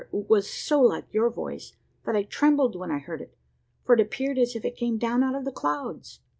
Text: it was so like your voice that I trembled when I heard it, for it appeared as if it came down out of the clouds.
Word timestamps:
it 0.11 0.27
was 0.27 0.49
so 0.49 0.81
like 0.81 1.13
your 1.13 1.29
voice 1.29 1.73
that 2.05 2.15
I 2.15 2.23
trembled 2.23 2.75
when 2.75 2.89
I 2.89 2.97
heard 2.97 3.21
it, 3.21 3.37
for 3.85 3.93
it 3.93 4.01
appeared 4.01 4.39
as 4.39 4.55
if 4.55 4.65
it 4.65 4.75
came 4.75 4.97
down 4.97 5.21
out 5.21 5.35
of 5.35 5.45
the 5.45 5.51
clouds. 5.51 6.21